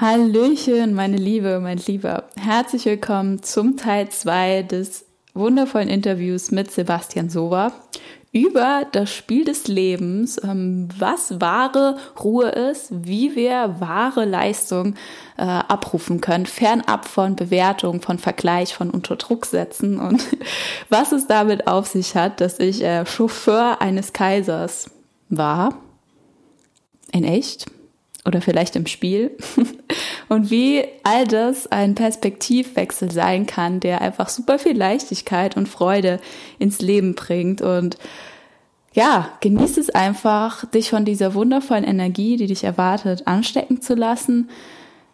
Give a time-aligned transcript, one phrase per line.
[0.00, 2.24] Hallöchen, meine Liebe, mein Lieber.
[2.34, 7.70] Herzlich willkommen zum Teil 2 des wundervollen Interviews mit Sebastian Sova
[8.32, 14.94] über das Spiel des Lebens, ähm, was wahre Ruhe ist, wie wir wahre Leistung
[15.36, 20.24] äh, abrufen können, fernab von Bewertung, von Vergleich, von Unterdruck setzen und
[20.88, 24.90] was es damit auf sich hat, dass ich äh, Chauffeur eines Kaisers
[25.28, 25.74] war.
[27.12, 27.66] In echt
[28.24, 29.36] oder vielleicht im Spiel.
[30.28, 36.20] Und wie all das ein Perspektivwechsel sein kann, der einfach super viel Leichtigkeit und Freude
[36.60, 37.62] ins Leben bringt.
[37.62, 37.98] Und
[38.92, 44.50] ja, genieß es einfach, dich von dieser wundervollen Energie, die dich erwartet, anstecken zu lassen.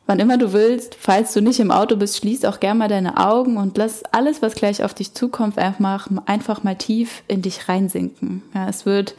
[0.07, 3.17] Wann immer du willst, falls du nicht im Auto bist, schließ auch gerne mal deine
[3.17, 8.43] Augen und lass alles, was gleich auf dich zukommt, einfach, mal tief in dich reinsinken.
[8.55, 9.15] Ja, es wird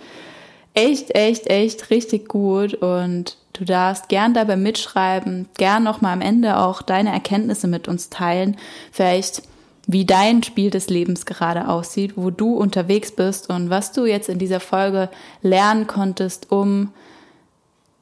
[0.78, 6.58] echt, echt, echt richtig gut und du darfst gern dabei mitschreiben, gern nochmal am Ende
[6.60, 8.56] auch deine Erkenntnisse mit uns teilen.
[8.92, 9.42] Vielleicht
[9.88, 14.30] wie dein Spiel des Lebens gerade aussieht, wo du unterwegs bist und was du jetzt
[14.30, 15.10] in dieser Folge
[15.42, 16.94] lernen konntest, um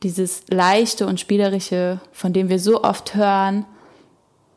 [0.03, 3.65] dieses leichte und spielerische, von dem wir so oft hören,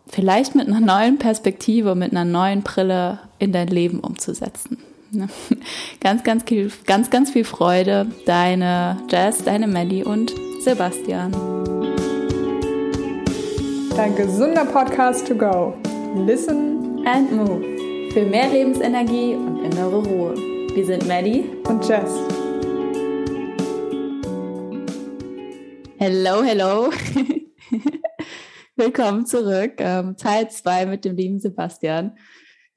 [0.09, 4.79] vielleicht mit einer neuen Perspektive, mit einer neuen Brille in dein Leben umzusetzen.
[5.11, 5.29] Ne?
[6.01, 8.07] Ganz, ganz viel, ganz, ganz viel Freude.
[8.27, 11.33] Deine Jess, deine Melly und Sebastian.
[13.97, 15.75] Dein gesunder Podcast to go.
[16.15, 18.13] Listen and move.
[18.13, 20.35] Für mehr Lebensenergie und innere Ruhe.
[20.75, 22.13] Wir sind Melly und Jess.
[25.99, 26.91] Hello, hello.
[28.77, 29.73] Willkommen zurück.
[29.79, 32.17] Ähm, Teil 2 mit dem lieben Sebastian.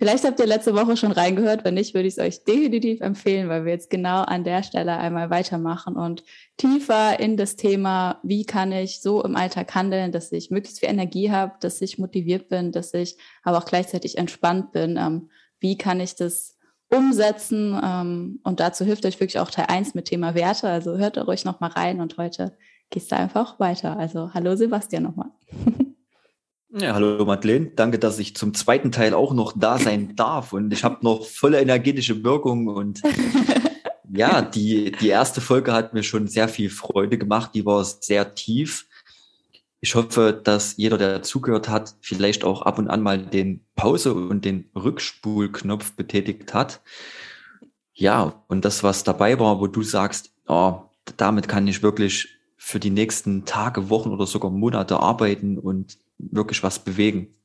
[0.01, 1.63] Vielleicht habt ihr letzte Woche schon reingehört.
[1.63, 4.97] Wenn nicht, würde ich es euch definitiv empfehlen, weil wir jetzt genau an der Stelle
[4.97, 6.23] einmal weitermachen und
[6.57, 10.89] tiefer in das Thema, wie kann ich so im Alltag handeln, dass ich möglichst viel
[10.89, 14.97] Energie habe, dass ich motiviert bin, dass ich aber auch gleichzeitig entspannt bin.
[14.97, 15.29] Ähm,
[15.59, 16.57] wie kann ich das
[16.89, 17.79] umsetzen?
[17.83, 20.67] Ähm, und dazu hilft euch wirklich auch Teil 1 mit Thema Werte.
[20.67, 22.57] Also hört da ruhig nochmal rein und heute
[22.89, 23.99] gehst du einfach weiter.
[23.99, 25.29] Also hallo Sebastian nochmal.
[26.73, 27.71] Ja, hallo Madeleine.
[27.75, 30.53] Danke, dass ich zum zweiten Teil auch noch da sein darf.
[30.53, 32.67] Und ich habe noch volle energetische Wirkung.
[32.67, 33.01] Und
[34.13, 37.51] ja, die, die erste Folge hat mir schon sehr viel Freude gemacht.
[37.55, 38.87] Die war sehr tief.
[39.81, 44.13] Ich hoffe, dass jeder, der zugehört hat, vielleicht auch ab und an mal den Pause-
[44.13, 46.81] und den Rückspulknopf betätigt hat.
[47.93, 50.83] Ja, und das, was dabei war, wo du sagst, oh,
[51.17, 55.97] damit kann ich wirklich für die nächsten Tage, Wochen oder sogar Monate arbeiten und
[56.31, 57.35] wirklich was bewegen.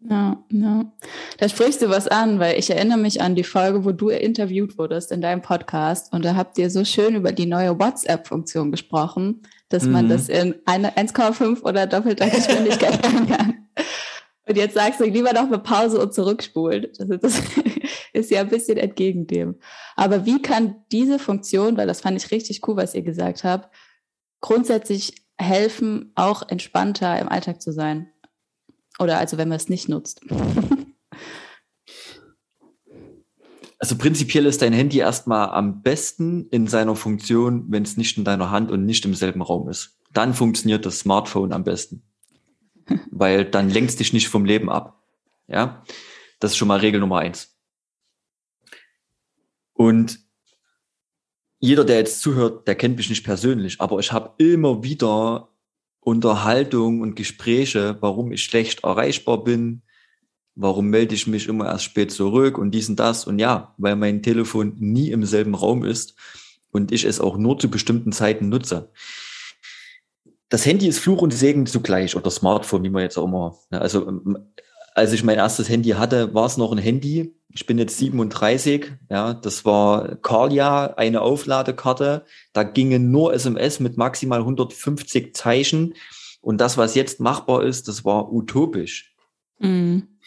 [0.00, 0.92] Ja, ja.
[1.38, 4.78] Da sprichst du was an, weil ich erinnere mich an die Folge, wo du interviewt
[4.78, 9.42] wurdest in deinem Podcast und da habt ihr so schön über die neue WhatsApp-Funktion gesprochen,
[9.68, 9.92] dass mhm.
[9.92, 13.68] man das in 1,5 oder doppelter Geschwindigkeit hören kann.
[14.48, 16.98] Und jetzt sagst du lieber noch eine Pause und zurückspult.
[17.00, 17.42] Also das
[18.12, 19.56] ist ja ein bisschen entgegen dem.
[19.96, 23.74] Aber wie kann diese Funktion, weil das fand ich richtig cool, was ihr gesagt habt,
[24.40, 28.10] grundsätzlich helfen, auch entspannter im Alltag zu sein.
[28.98, 30.20] Oder also wenn man es nicht nutzt.
[33.80, 38.24] Also prinzipiell ist dein Handy erstmal am besten in seiner Funktion, wenn es nicht in
[38.24, 39.96] deiner Hand und nicht im selben Raum ist.
[40.12, 42.02] Dann funktioniert das Smartphone am besten.
[43.10, 45.00] Weil dann lenkst dich nicht vom Leben ab.
[45.46, 45.84] Ja,
[46.40, 47.56] das ist schon mal Regel Nummer eins.
[49.74, 50.18] Und
[51.60, 55.48] jeder, der jetzt zuhört, der kennt mich nicht persönlich, aber ich habe immer wieder
[56.00, 59.82] Unterhaltung und Gespräche, warum ich schlecht erreichbar bin,
[60.54, 63.26] warum melde ich mich immer erst spät zurück und dies und das.
[63.26, 66.14] Und ja, weil mein Telefon nie im selben Raum ist
[66.70, 68.90] und ich es auch nur zu bestimmten Zeiten nutze.
[70.48, 73.58] Das Handy ist Fluch und Segen zugleich oder Smartphone, wie man jetzt auch immer.
[73.70, 74.10] Also
[74.98, 77.32] als ich mein erstes Handy hatte, war es noch ein Handy.
[77.50, 82.26] Ich bin jetzt 37, ja, das war Carlia, eine Aufladekarte.
[82.52, 85.94] Da gingen nur SMS mit maximal 150 Zeichen.
[86.40, 89.14] Und das, was jetzt machbar ist, das war utopisch.
[89.60, 90.18] Mhm.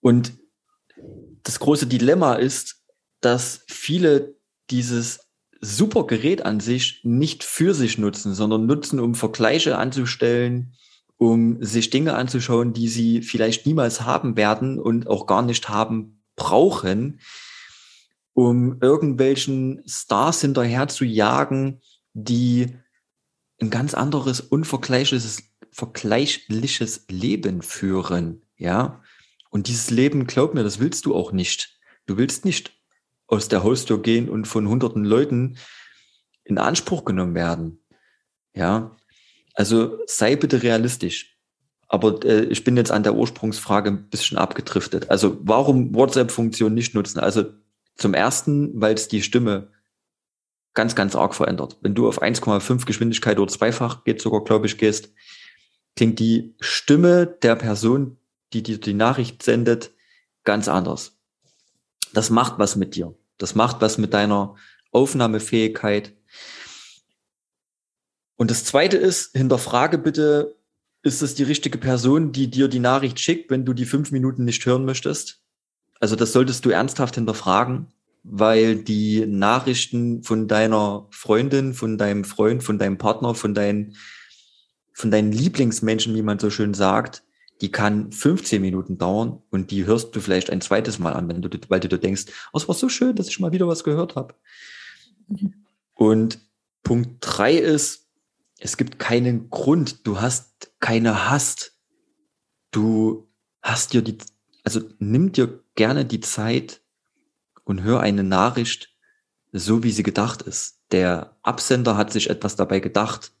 [0.00, 0.32] Und
[1.42, 2.84] das große Dilemma ist,
[3.20, 4.36] dass viele
[4.70, 5.28] dieses
[5.60, 10.76] super Gerät an sich nicht für sich nutzen, sondern nutzen, um Vergleiche anzustellen,
[11.18, 16.22] um sich Dinge anzuschauen, die sie vielleicht niemals haben werden und auch gar nicht haben
[16.36, 17.20] brauchen,
[18.34, 21.80] um irgendwelchen Stars hinterher zu jagen,
[22.12, 22.76] die
[23.60, 25.42] ein ganz anderes, unvergleichliches
[25.76, 29.02] vergleichliches Leben führen, ja.
[29.50, 31.78] Und dieses Leben, glaub mir, das willst du auch nicht.
[32.06, 32.72] Du willst nicht
[33.26, 35.58] aus der Haustür gehen und von hunderten Leuten
[36.44, 37.84] in Anspruch genommen werden,
[38.54, 38.96] ja.
[39.56, 41.36] Also sei bitte realistisch.
[41.88, 45.10] Aber äh, ich bin jetzt an der Ursprungsfrage ein bisschen abgedriftet.
[45.10, 47.18] Also warum WhatsApp-Funktion nicht nutzen?
[47.18, 47.46] Also
[47.96, 49.72] zum ersten, weil es die Stimme
[50.74, 51.78] ganz, ganz arg verändert.
[51.80, 55.10] Wenn du auf 1,5 Geschwindigkeit oder zweifach geht sogar, glaube ich, gehst,
[55.96, 58.18] klingt die Stimme der Person,
[58.52, 59.92] die dir die Nachricht sendet,
[60.44, 61.18] ganz anders.
[62.12, 63.14] Das macht was mit dir.
[63.38, 64.54] Das macht was mit deiner
[64.92, 66.12] Aufnahmefähigkeit.
[68.36, 70.56] Und das zweite ist, hinterfrage bitte,
[71.02, 74.44] ist es die richtige Person, die dir die Nachricht schickt, wenn du die fünf Minuten
[74.44, 75.40] nicht hören möchtest?
[76.00, 77.86] Also das solltest du ernsthaft hinterfragen,
[78.22, 83.96] weil die Nachrichten von deiner Freundin, von deinem Freund, von deinem Partner, von deinen,
[84.92, 87.22] von deinen Lieblingsmenschen, wie man so schön sagt,
[87.60, 91.40] die kann 15 Minuten dauern und die hörst du vielleicht ein zweites Mal an, wenn
[91.40, 93.84] du, weil du dir denkst, oh, es war so schön, dass ich mal wieder was
[93.84, 94.34] gehört habe.
[95.28, 95.54] Mhm.
[95.94, 96.40] Und
[96.82, 98.05] Punkt drei ist,
[98.58, 101.72] es gibt keinen Grund, du hast keine Hast.
[102.70, 103.28] Du
[103.62, 104.18] hast dir die,
[104.64, 106.80] also nimm dir gerne die Zeit
[107.64, 108.94] und hör eine Nachricht
[109.52, 110.80] so, wie sie gedacht ist.
[110.92, 113.32] Der Absender hat sich etwas dabei gedacht,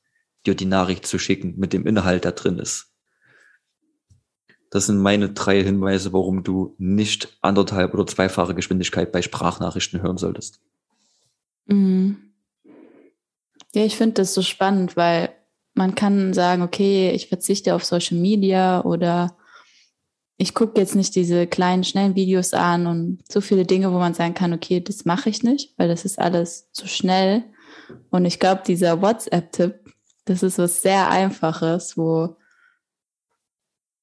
[0.46, 2.92] dir die Nachricht zu schicken mit dem Inhalt, der drin ist.
[4.70, 10.18] Das sind meine drei Hinweise, warum du nicht anderthalb oder zweifache Geschwindigkeit bei Sprachnachrichten hören
[10.18, 10.60] solltest.
[11.66, 12.25] Mhm.
[13.76, 15.28] Ja, ich finde das so spannend, weil
[15.74, 19.36] man kann sagen, okay, ich verzichte auf Social Media oder
[20.38, 24.14] ich gucke jetzt nicht diese kleinen, schnellen Videos an und so viele Dinge, wo man
[24.14, 27.44] sagen kann, okay, das mache ich nicht, weil das ist alles zu schnell.
[28.08, 29.74] Und ich glaube, dieser WhatsApp-Tipp,
[30.24, 32.36] das ist was sehr Einfaches, wo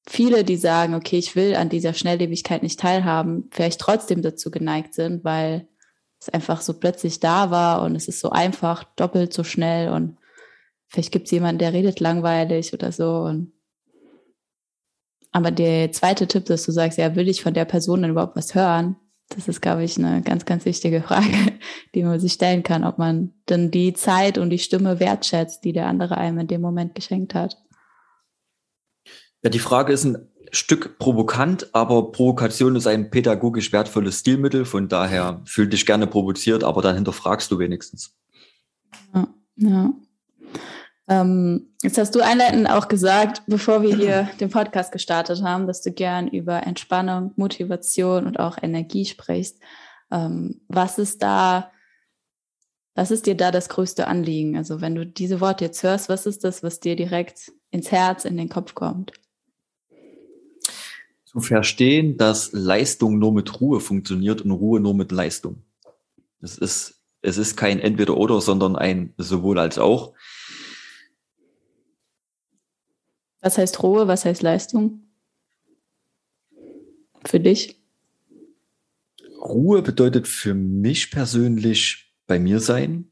[0.08, 4.94] viele, die sagen, okay, ich will an dieser Schnelllebigkeit nicht teilhaben, vielleicht trotzdem dazu geneigt
[4.94, 5.68] sind, weil
[6.24, 10.18] es einfach so plötzlich da war und es ist so einfach, doppelt so schnell und
[10.88, 13.22] vielleicht gibt es jemanden, der redet langweilig oder so.
[13.22, 13.54] Und
[15.32, 18.36] aber der zweite Tipp, dass du sagst, ja, will ich von der Person denn überhaupt
[18.36, 18.96] was hören?
[19.30, 21.54] Das ist, glaube ich, eine ganz, ganz wichtige Frage,
[21.96, 25.74] die man sich stellen kann, ob man denn die Zeit und die Stimme wertschätzt, die
[25.74, 27.58] der andere einem in dem Moment geschenkt hat.
[29.42, 34.66] Ja, die Frage ist ein Stück provokant, aber Provokation ist ein pädagogisch wertvolles Stilmittel.
[34.66, 38.16] Von daher fühl dich gerne provoziert, aber dann hinterfragst du wenigstens.
[39.16, 39.94] Ja, ja.
[41.10, 45.82] Ähm, jetzt hast du einleitend auch gesagt, bevor wir hier den Podcast gestartet haben, dass
[45.82, 49.60] du gern über Entspannung, Motivation und auch Energie sprichst.
[50.12, 51.72] Ähm, was ist da,
[52.94, 54.56] was ist dir da das größte Anliegen?
[54.56, 58.24] Also wenn du diese Worte jetzt hörst, was ist das, was dir direkt ins Herz,
[58.24, 59.14] in den Kopf kommt?
[61.34, 65.64] Zu verstehen, dass Leistung nur mit Ruhe funktioniert und Ruhe nur mit Leistung.
[66.42, 70.14] Es ist, es ist kein Entweder-Oder, sondern ein sowohl als auch.
[73.42, 74.08] Was heißt Ruhe?
[74.08, 75.08] Was heißt Leistung?
[77.26, 77.82] Für dich?
[79.42, 83.12] Ruhe bedeutet für mich persönlich bei mir sein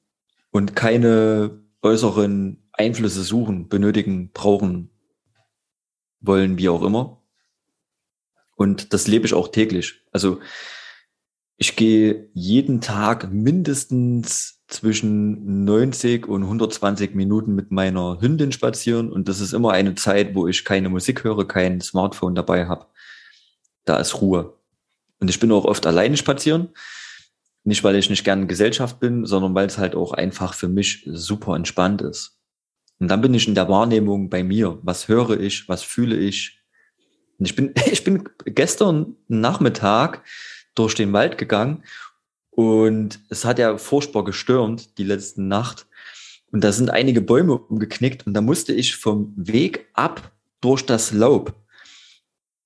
[0.51, 4.91] und keine äußeren Einflüsse suchen, benötigen, brauchen,
[6.19, 7.20] wollen, wie auch immer.
[8.61, 10.03] Und das lebe ich auch täglich.
[10.11, 10.39] Also
[11.57, 19.27] ich gehe jeden Tag mindestens zwischen 90 und 120 Minuten mit meiner Hündin spazieren und
[19.27, 22.85] das ist immer eine Zeit, wo ich keine Musik höre, kein Smartphone dabei habe.
[23.83, 24.53] Da ist Ruhe.
[25.19, 26.69] Und ich bin auch oft alleine spazieren.
[27.63, 30.67] Nicht, weil ich nicht gern in Gesellschaft bin, sondern weil es halt auch einfach für
[30.67, 32.37] mich super entspannt ist.
[32.99, 34.77] Und dann bin ich in der Wahrnehmung bei mir.
[34.83, 35.67] Was höre ich?
[35.67, 36.60] Was fühle ich?
[37.45, 40.23] Ich bin, ich bin gestern Nachmittag
[40.75, 41.83] durch den Wald gegangen
[42.49, 45.87] und es hat ja furchtbar gestürmt, die letzte Nacht.
[46.51, 51.11] Und da sind einige Bäume umgeknickt und da musste ich vom Weg ab durch das
[51.11, 51.55] Laub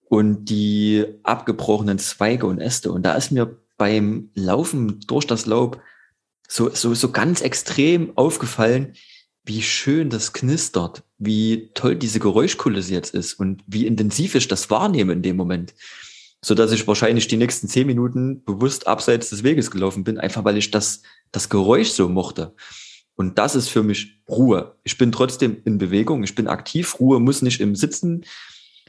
[0.10, 2.92] und die abgebrochenen Zweige und Äste.
[2.92, 5.82] Und da ist mir beim Laufen durch das Laub
[6.48, 8.94] so, so, so ganz extrem aufgefallen,
[9.46, 14.70] wie schön das knistert, wie toll diese Geräuschkulisse jetzt ist und wie intensiv ich das
[14.70, 15.74] wahrnehme in dem Moment
[16.46, 20.46] so dass ich wahrscheinlich die nächsten zehn Minuten bewusst abseits des Weges gelaufen bin, einfach
[20.46, 22.54] weil ich das, das Geräusch so mochte.
[23.16, 24.76] Und das ist für mich Ruhe.
[24.84, 27.00] Ich bin trotzdem in Bewegung, ich bin aktiv.
[27.00, 28.26] Ruhe muss nicht im Sitzen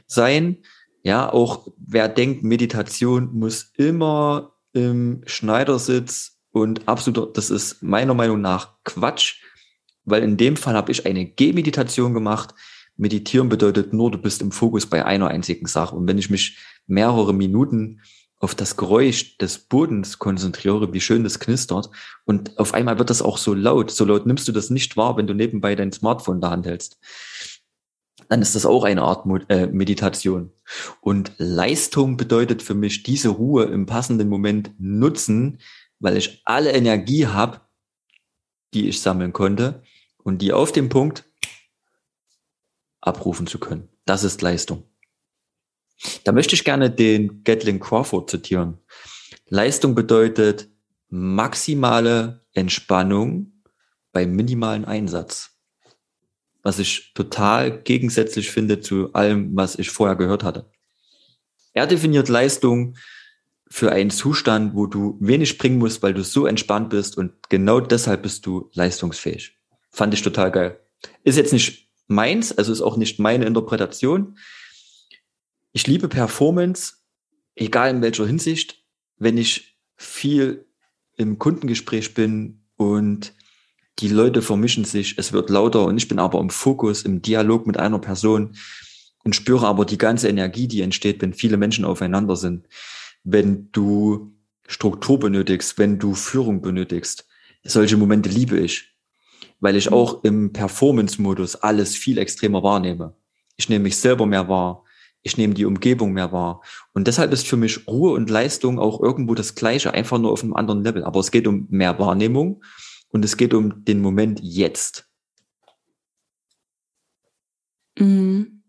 [0.05, 0.59] sein.
[1.01, 8.39] Ja, auch wer denkt, Meditation muss immer im Schneidersitz und absolut, das ist meiner Meinung
[8.39, 9.41] nach Quatsch,
[10.07, 12.55] weil in dem Fall habe ich eine Gehmeditation gemacht.
[12.95, 15.95] Meditieren bedeutet nur, du bist im Fokus bei einer einzigen Sache.
[15.95, 18.01] Und wenn ich mich mehrere Minuten
[18.39, 21.89] auf das Geräusch des Bodens konzentriere, wie schön das knistert.
[22.25, 23.91] Und auf einmal wird das auch so laut.
[23.91, 26.65] So laut nimmst du das nicht wahr, wenn du nebenbei dein Smartphone in der Hand
[26.65, 26.99] hältst.
[28.29, 30.51] Dann ist das auch eine Art äh, Meditation.
[31.01, 35.59] Und Leistung bedeutet für mich diese Ruhe im passenden Moment nutzen,
[35.99, 37.61] weil ich alle Energie habe,
[38.73, 39.81] die ich sammeln konnte
[40.27, 41.23] und die auf dem Punkt
[42.99, 43.87] abrufen zu können.
[44.03, 44.83] Das ist Leistung.
[46.25, 48.77] Da möchte ich gerne den Gatling Crawford zitieren.
[49.47, 50.69] Leistung bedeutet
[51.07, 53.63] maximale Entspannung
[54.11, 55.51] bei minimalen Einsatz.
[56.61, 60.69] Was ich total gegensätzlich finde zu allem, was ich vorher gehört hatte.
[61.71, 62.97] Er definiert Leistung
[63.69, 67.79] für einen Zustand, wo du wenig bringen musst, weil du so entspannt bist und genau
[67.79, 69.56] deshalb bist du leistungsfähig.
[69.89, 70.79] Fand ich total geil.
[71.23, 74.37] Ist jetzt nicht meins, also ist auch nicht meine Interpretation,
[75.73, 76.93] ich liebe Performance,
[77.55, 78.83] egal in welcher Hinsicht,
[79.17, 80.65] wenn ich viel
[81.17, 83.33] im Kundengespräch bin und
[83.99, 87.67] die Leute vermischen sich, es wird lauter und ich bin aber im Fokus, im Dialog
[87.67, 88.55] mit einer Person
[89.23, 92.67] und spüre aber die ganze Energie, die entsteht, wenn viele Menschen aufeinander sind.
[93.23, 97.27] Wenn du Struktur benötigst, wenn du Führung benötigst.
[97.63, 98.96] Solche Momente liebe ich,
[99.59, 103.15] weil ich auch im Performance-Modus alles viel extremer wahrnehme.
[103.55, 104.83] Ich nehme mich selber mehr wahr
[105.27, 106.61] ich nehme die Umgebung mehr wahr.
[106.93, 110.41] Und deshalb ist für mich Ruhe und Leistung auch irgendwo das Gleiche, einfach nur auf
[110.41, 111.03] einem anderen Level.
[111.03, 112.63] Aber es geht um mehr Wahrnehmung
[113.09, 115.09] und es geht um den Moment jetzt.
[117.99, 118.63] Mhm.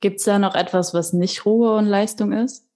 [0.00, 2.67] Gibt es da noch etwas, was nicht Ruhe und Leistung ist?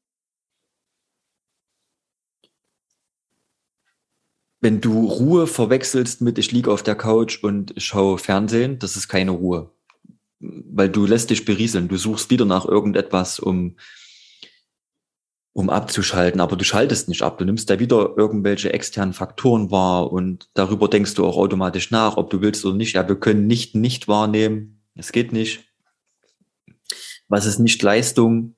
[4.63, 9.09] Wenn du Ruhe verwechselst mit ich liege auf der Couch und schaue Fernsehen, das ist
[9.09, 9.71] keine Ruhe
[10.43, 11.89] weil du lässt dich berieseln.
[11.89, 13.77] Du suchst wieder nach irgendetwas, um,
[15.53, 17.39] um abzuschalten, aber du schaltest nicht ab.
[17.39, 22.17] Du nimmst da wieder irgendwelche externen Faktoren wahr und darüber denkst du auch automatisch nach,
[22.17, 22.95] ob du willst oder nicht.
[22.95, 24.83] Ja, wir können nicht nicht wahrnehmen.
[24.95, 25.65] Es geht nicht.
[27.29, 28.57] Was ist nicht Leistung?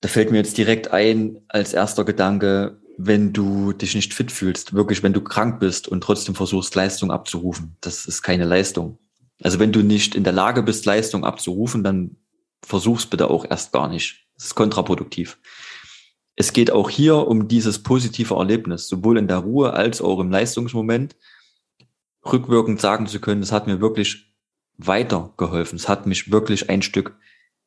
[0.00, 4.74] Da fällt mir jetzt direkt ein als erster Gedanke, wenn du dich nicht fit fühlst,
[4.74, 7.76] wirklich, wenn du krank bist und trotzdem versuchst, Leistung abzurufen.
[7.80, 8.98] Das ist keine Leistung.
[9.40, 12.16] Also wenn du nicht in der Lage bist, Leistung abzurufen, dann
[12.64, 14.26] versuch's bitte auch erst gar nicht.
[14.34, 15.38] Das ist kontraproduktiv.
[16.34, 20.32] Es geht auch hier um dieses positive Erlebnis, sowohl in der Ruhe als auch im
[20.32, 21.14] Leistungsmoment,
[22.24, 24.34] rückwirkend sagen zu können, es hat mir wirklich
[24.76, 25.76] weitergeholfen.
[25.76, 27.16] Es hat mich wirklich ein Stück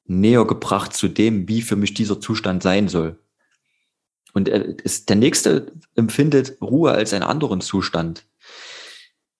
[0.05, 3.17] näher gebracht zu dem, wie für mich dieser Zustand sein soll.
[4.33, 8.25] Und ist, der nächste empfindet Ruhe als einen anderen Zustand.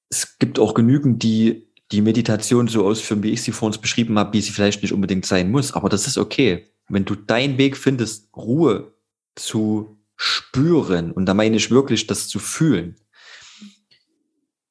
[0.09, 4.17] Es gibt auch genügend, die die Meditation so ausführen, wie ich sie vor uns beschrieben
[4.17, 5.73] habe, wie sie vielleicht nicht unbedingt sein muss.
[5.73, 6.67] Aber das ist okay.
[6.87, 8.93] Wenn du deinen Weg findest, Ruhe
[9.35, 12.95] zu spüren, und da meine ich wirklich, das zu fühlen.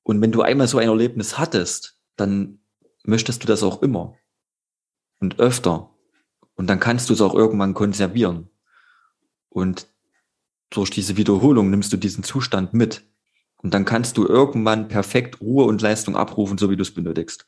[0.03, 2.61] Und wenn du einmal so ein Erlebnis hattest, dann
[3.05, 4.17] möchtest du das auch immer
[5.19, 5.91] und öfter.
[6.55, 8.51] Und dann kannst du es auch irgendwann konservieren.
[9.49, 9.87] Und
[10.71, 13.03] durch diese Wiederholung nimmst du diesen Zustand mit.
[13.63, 17.47] Und dann kannst du irgendwann perfekt Ruhe und Leistung abrufen, so wie du es benötigst.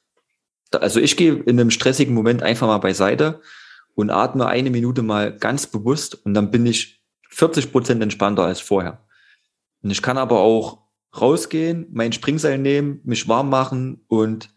[0.72, 3.40] Also ich gehe in einem stressigen Moment einfach mal beiseite
[3.94, 8.60] und atme eine Minute mal ganz bewusst und dann bin ich 40 Prozent entspannter als
[8.60, 9.06] vorher.
[9.82, 10.82] Und ich kann aber auch
[11.18, 14.54] rausgehen, mein Springseil nehmen, mich warm machen und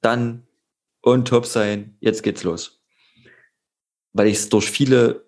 [0.00, 0.46] dann
[1.02, 1.96] on top sein.
[2.00, 2.82] Jetzt geht's los.
[4.12, 5.26] Weil ich es durch viele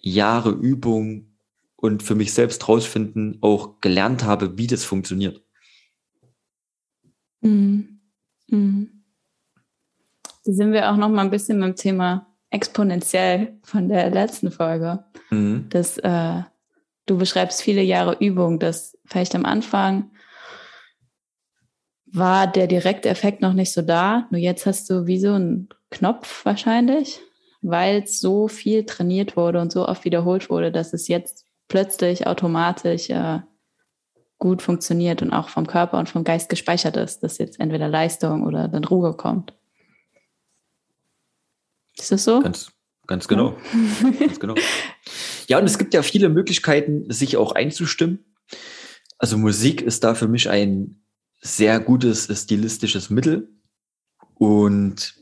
[0.00, 1.31] Jahre Übung
[1.82, 5.42] und für mich selbst rausfinden auch gelernt habe, wie das funktioniert.
[7.40, 8.00] Mhm.
[8.46, 9.02] Mhm.
[10.44, 15.04] Da sind wir auch noch mal ein bisschen beim Thema exponentiell von der letzten Folge.
[15.30, 15.66] Mhm.
[15.70, 16.42] Dass äh,
[17.06, 20.12] du beschreibst viele Jahre Übung, dass vielleicht am Anfang
[22.06, 24.28] war der direkte Effekt noch nicht so da.
[24.30, 27.18] Nur jetzt hast du wie so einen Knopf wahrscheinlich,
[27.60, 31.41] weil es so viel trainiert wurde und so oft wiederholt wurde, dass es jetzt
[31.72, 33.40] plötzlich automatisch äh,
[34.38, 38.42] gut funktioniert und auch vom Körper und vom Geist gespeichert ist, dass jetzt entweder Leistung
[38.42, 39.54] oder dann Ruhe kommt.
[41.96, 42.40] Ist das so?
[42.40, 42.70] Ganz,
[43.06, 43.56] ganz genau.
[44.02, 44.10] Ja.
[44.26, 44.54] ganz genau.
[45.48, 48.36] Ja, und es gibt ja viele Möglichkeiten, sich auch einzustimmen.
[49.16, 51.02] Also Musik ist da für mich ein
[51.40, 53.48] sehr gutes stilistisches Mittel.
[54.34, 55.21] Und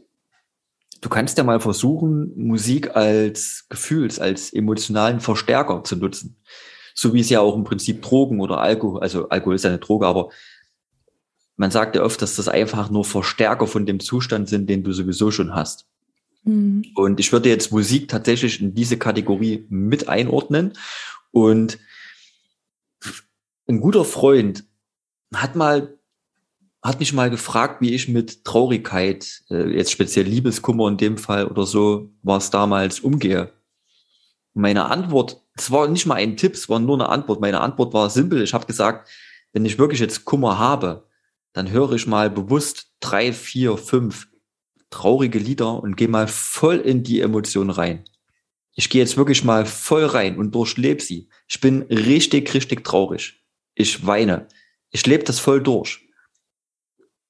[1.00, 6.36] du kannst ja mal versuchen, Musik als Gefühls-, als emotionalen Verstärker zu nutzen.
[6.94, 9.78] So wie es ja auch im Prinzip Drogen oder Alkohol, also Alkohol ist ja eine
[9.78, 10.30] Droge, aber
[11.56, 14.92] man sagt ja oft, dass das einfach nur Verstärker von dem Zustand sind, den du
[14.92, 15.86] sowieso schon hast.
[16.44, 16.84] Mhm.
[16.94, 20.72] Und ich würde jetzt Musik tatsächlich in diese Kategorie mit einordnen.
[21.32, 21.78] Und
[23.68, 24.64] ein guter Freund
[25.34, 25.99] hat mal
[26.82, 31.46] hat mich mal gefragt, wie ich mit Traurigkeit, äh, jetzt speziell Liebeskummer in dem Fall
[31.46, 33.52] oder so, war es damals umgehe.
[34.54, 37.40] Meine Antwort, es war nicht mal ein Tipp, es war nur eine Antwort.
[37.40, 38.42] Meine Antwort war simpel.
[38.42, 39.08] Ich habe gesagt,
[39.52, 41.06] wenn ich wirklich jetzt Kummer habe,
[41.52, 44.28] dann höre ich mal bewusst drei, vier, fünf
[44.88, 48.04] traurige Lieder und gehe mal voll in die Emotion rein.
[48.74, 51.28] Ich gehe jetzt wirklich mal voll rein und durchlebe sie.
[51.48, 53.44] Ich bin richtig, richtig traurig.
[53.74, 54.48] Ich weine.
[54.90, 56.09] Ich lebe das voll durch.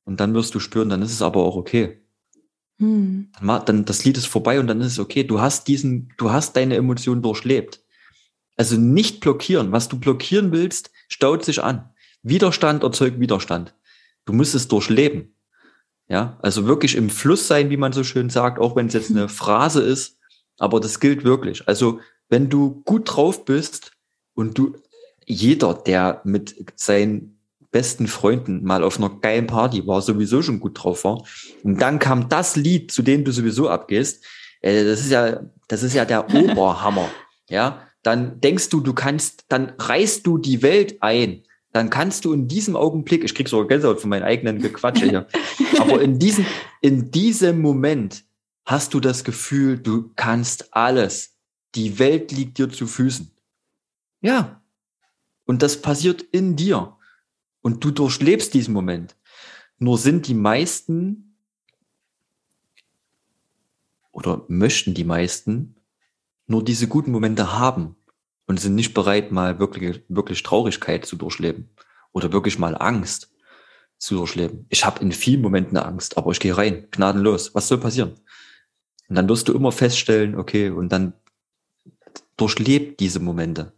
[0.04, 2.00] Und dann wirst du spüren, dann ist es aber auch okay.
[2.78, 3.30] Hm.
[3.38, 5.24] Dann, dann das Lied ist vorbei und dann ist es okay.
[5.24, 7.80] Du hast diesen, du hast deine Emotionen durchlebt.
[8.56, 9.72] Also nicht blockieren.
[9.72, 11.90] Was du blockieren willst, staut sich an.
[12.22, 13.74] Widerstand erzeugt Widerstand.
[14.24, 15.34] Du musst es durchleben.
[16.08, 19.10] Ja, also wirklich im Fluss sein, wie man so schön sagt, auch wenn es jetzt
[19.10, 20.18] eine Phrase ist,
[20.58, 21.68] aber das gilt wirklich.
[21.68, 23.92] Also wenn du gut drauf bist
[24.34, 24.76] und du,
[25.24, 27.39] jeder, der mit seinen
[27.70, 31.24] besten Freunden mal auf einer geilen Party war, sowieso schon gut drauf war,
[31.62, 34.24] und dann kam das Lied, zu dem du sowieso abgehst,
[34.60, 37.08] äh, das ist ja, das ist ja der Oberhammer,
[37.48, 42.32] ja, dann denkst du, du kannst, dann reißt du die Welt ein dann kannst du
[42.32, 45.28] in diesem Augenblick, ich krieg sogar Gänsehaut von meinen eigenen Gequatsche hier,
[45.78, 46.44] aber in diesem,
[46.80, 48.24] in diesem Moment
[48.64, 51.36] hast du das Gefühl, du kannst alles.
[51.76, 53.30] Die Welt liegt dir zu Füßen.
[54.20, 54.62] Ja.
[55.44, 56.96] Und das passiert in dir.
[57.62, 59.16] Und du durchlebst diesen Moment.
[59.78, 61.36] Nur sind die meisten
[64.12, 65.76] oder möchten die meisten
[66.46, 67.96] nur diese guten Momente haben
[68.46, 71.70] und sind nicht bereit, mal wirklich, wirklich Traurigkeit zu durchleben
[72.12, 73.32] oder wirklich mal Angst
[73.98, 74.66] zu durchleben.
[74.68, 77.54] Ich habe in vielen Momenten Angst, aber ich gehe rein, gnadenlos.
[77.54, 78.14] Was soll passieren?
[79.08, 81.12] Und dann wirst du immer feststellen, okay, und dann
[82.36, 83.72] durchlebt diese Momente.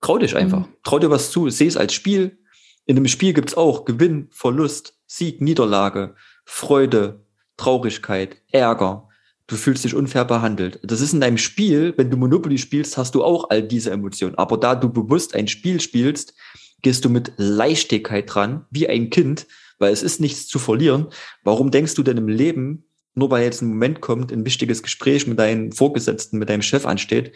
[0.00, 0.60] Trau dich einfach.
[0.60, 0.74] Mhm.
[0.82, 1.50] Trau dir was zu.
[1.50, 2.38] Seh es als Spiel.
[2.86, 7.24] In einem Spiel gibt's auch Gewinn, Verlust, Sieg, Niederlage, Freude,
[7.56, 9.08] Traurigkeit, Ärger
[9.52, 10.80] du fühlst dich unfair behandelt.
[10.82, 14.34] Das ist in deinem Spiel, wenn du Monopoly spielst, hast du auch all diese Emotionen.
[14.36, 16.34] Aber da du bewusst ein Spiel spielst,
[16.80, 19.46] gehst du mit Leichtigkeit dran, wie ein Kind,
[19.78, 21.08] weil es ist nichts zu verlieren.
[21.44, 25.26] Warum denkst du denn im Leben, nur weil jetzt ein Moment kommt, ein wichtiges Gespräch
[25.26, 27.32] mit deinen Vorgesetzten, mit deinem Chef ansteht,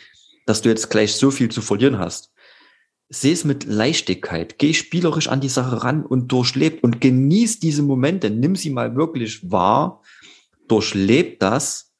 [0.46, 2.32] dass du jetzt gleich so viel zu verlieren hast?
[3.08, 7.82] Seh es mit Leichtigkeit, geh spielerisch an die Sache ran und durchlebt und genieß diese
[7.82, 10.02] Momente, nimm sie mal wirklich wahr,
[10.66, 11.94] durchlebt das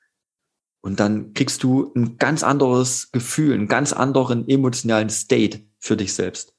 [0.80, 6.12] und dann kriegst du ein ganz anderes Gefühl, einen ganz anderen emotionalen State für dich
[6.14, 6.54] selbst.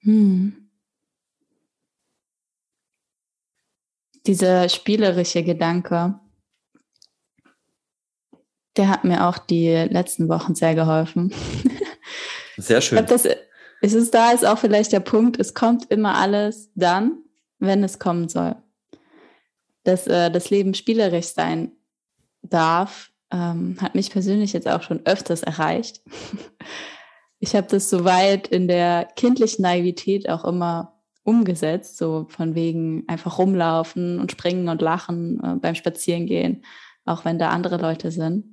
[0.00, 0.68] Hm.
[4.26, 6.20] Dieser spielerische Gedanke,
[8.76, 11.32] der hat mir auch die letzten Wochen sehr geholfen.
[12.62, 12.98] Sehr schön.
[12.98, 13.36] Ich glaube, das
[13.82, 17.18] ist es da ist auch vielleicht der Punkt, es kommt immer alles dann,
[17.58, 18.56] wenn es kommen soll
[19.84, 21.72] dass äh, das Leben spielerisch sein
[22.42, 26.02] darf, ähm, hat mich persönlich jetzt auch schon öfters erreicht.
[27.38, 33.38] ich habe das soweit in der kindlichen Naivität auch immer umgesetzt, so von wegen einfach
[33.38, 36.64] rumlaufen und springen und lachen äh, beim Spazierengehen,
[37.04, 38.51] auch wenn da andere Leute sind.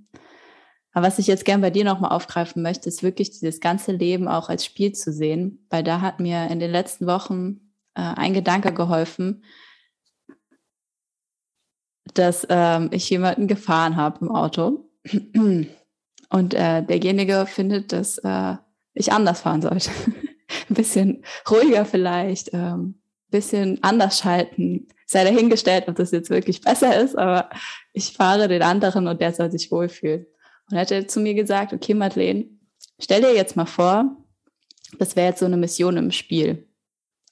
[0.91, 4.27] Aber was ich jetzt gern bei dir nochmal aufgreifen möchte, ist wirklich dieses ganze Leben
[4.27, 7.59] auch als Spiel zu sehen, weil da hat mir in den letzten Wochen
[7.93, 9.43] äh, ein Gedanke geholfen,
[12.13, 14.89] dass ähm, ich jemanden gefahren habe im Auto
[16.29, 18.55] und äh, derjenige findet, dass äh,
[18.93, 19.91] ich anders fahren sollte.
[20.69, 24.87] Ein bisschen ruhiger vielleicht, ähm, bisschen anders schalten.
[25.05, 27.49] Sei dahingestellt, ob das jetzt wirklich besser ist, aber
[27.93, 30.25] ich fahre den anderen und der soll sich wohlfühlen.
[30.69, 32.45] Und er hat zu mir gesagt, okay, Madeleine,
[32.99, 34.15] stell dir jetzt mal vor,
[34.97, 36.67] das wäre jetzt so eine Mission im Spiel.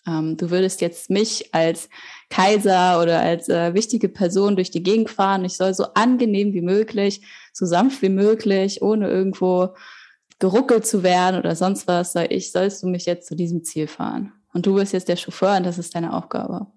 [0.08, 1.90] Ähm, du würdest jetzt mich als
[2.30, 5.46] Kaiser oder als äh, wichtige Person durch die Gegend fahren.
[5.46, 7.22] Ich soll so angenehm wie möglich,
[7.54, 9.76] so sanft wie möglich, ohne irgendwo
[10.40, 13.88] geruckelt zu werden oder sonst was, soll ich, sollst du mich jetzt zu diesem Ziel
[13.88, 14.34] fahren.
[14.54, 16.68] Und du bist jetzt der Chauffeur und das ist deine Aufgabe.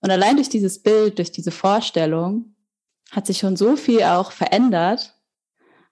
[0.00, 2.54] Und allein durch dieses Bild, durch diese Vorstellung
[3.10, 5.17] hat sich schon so viel auch verändert,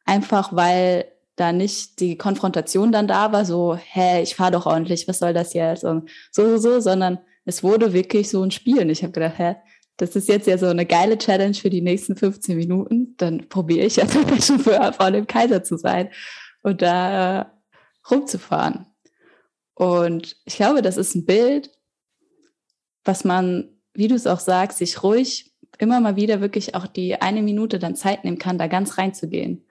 [0.06, 5.06] einfach weil da nicht die Konfrontation dann da war, so, hä, ich fahre doch ordentlich,
[5.06, 5.84] was soll das jetzt?
[5.84, 8.80] Und so, so, so, sondern es wurde wirklich so ein Spiel.
[8.80, 9.56] Und ich habe gedacht, hä,
[9.98, 13.14] das ist jetzt ja so eine geile Challenge für die nächsten 15 Minuten.
[13.18, 16.08] Dann probiere ich jetzt mal schon für vor dem Kaiser zu sein
[16.62, 17.44] und da äh,
[18.10, 18.86] rumzufahren.
[19.74, 21.70] Und ich glaube, das ist ein Bild,
[23.04, 27.20] was man, wie du es auch sagst, sich ruhig immer mal wieder wirklich auch die
[27.20, 29.65] eine Minute dann Zeit nehmen kann, da ganz reinzugehen.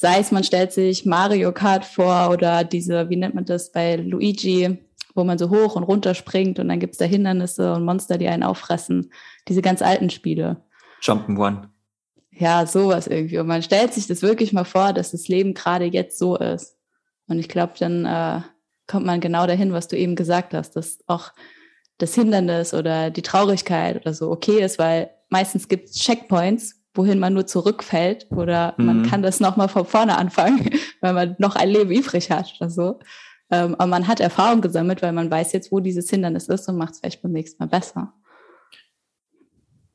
[0.00, 3.96] Sei es, man stellt sich Mario Kart vor oder diese, wie nennt man das bei
[3.96, 4.78] Luigi,
[5.16, 8.28] wo man so hoch und runter springt und dann gibt's da Hindernisse und Monster, die
[8.28, 9.10] einen auffressen.
[9.48, 10.62] Diese ganz alten Spiele.
[11.02, 11.64] Jump'n'One.
[12.30, 13.38] Ja, sowas irgendwie.
[13.38, 16.76] Und man stellt sich das wirklich mal vor, dass das Leben gerade jetzt so ist.
[17.26, 18.42] Und ich glaube, dann äh,
[18.86, 21.32] kommt man genau dahin, was du eben gesagt hast, dass auch
[21.98, 27.18] das Hindernis oder die Traurigkeit oder so okay ist, weil meistens gibt es Checkpoints, wohin
[27.18, 28.86] man nur zurückfällt oder mhm.
[28.86, 30.70] man kann das nochmal von vorne anfangen,
[31.00, 32.98] weil man noch ein Leben übrig hat oder so.
[33.50, 36.76] Ähm, aber man hat Erfahrung gesammelt, weil man weiß jetzt, wo dieses Hindernis ist und
[36.76, 38.12] macht es vielleicht beim nächsten Mal besser.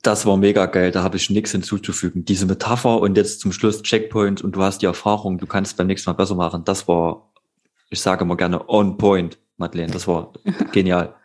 [0.02, 2.26] Das war mega geil, da habe ich nichts hinzuzufügen.
[2.26, 5.88] Diese Metapher und jetzt zum Schluss Checkpoint und du hast die Erfahrung, du kannst beim
[5.88, 6.66] nächsten Mal besser machen.
[6.66, 7.32] Das war,
[7.90, 9.94] ich sage immer gerne, on point, Madeleine.
[9.94, 10.34] Das war
[10.74, 11.16] genial.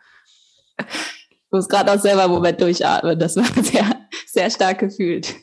[0.77, 3.19] Ich muss gerade auch selber einen Moment durchatmen.
[3.19, 3.85] Das war sehr,
[4.27, 5.35] sehr stark gefühlt.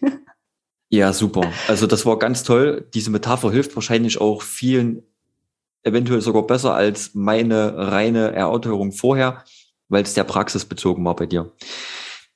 [0.89, 1.53] Ja, super.
[1.69, 2.89] Also das war ganz toll.
[2.95, 5.03] Diese Metapher hilft wahrscheinlich auch vielen
[5.83, 9.45] eventuell sogar besser als meine reine Erörterung vorher,
[9.89, 11.53] weil es sehr praxisbezogen war bei dir.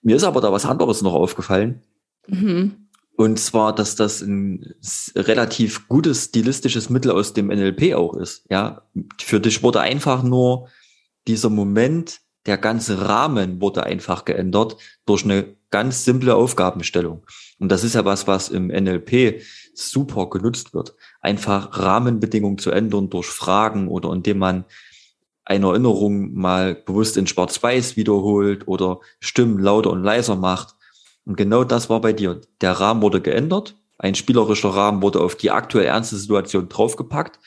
[0.03, 1.83] Mir ist aber da was anderes noch aufgefallen.
[2.27, 2.89] Mhm.
[3.17, 4.75] Und zwar, dass das ein
[5.15, 8.47] relativ gutes stilistisches Mittel aus dem NLP auch ist.
[8.49, 8.83] Ja,
[9.21, 10.69] für dich wurde einfach nur
[11.29, 17.27] dieser Moment, der ganze Rahmen wurde einfach geändert durch eine ganz simple Aufgabenstellung.
[17.61, 19.43] Und das ist ja was, was im NLP
[19.75, 20.95] super genutzt wird.
[21.21, 24.65] Einfach Rahmenbedingungen zu ändern durch Fragen oder indem man
[25.45, 30.75] eine Erinnerung mal bewusst in Schwarz-Weiß wiederholt oder Stimmen lauter und leiser macht.
[31.25, 32.41] Und genau das war bei dir.
[32.61, 33.77] Der Rahmen wurde geändert.
[33.99, 37.39] Ein spielerischer Rahmen wurde auf die aktuell ernste Situation draufgepackt.